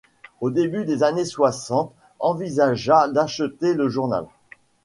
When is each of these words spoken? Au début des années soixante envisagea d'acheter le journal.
Au 0.39 0.49
début 0.49 0.83
des 0.83 1.03
années 1.03 1.25
soixante 1.25 1.93
envisagea 2.19 3.07
d'acheter 3.07 3.75
le 3.75 3.87
journal. 3.87 4.25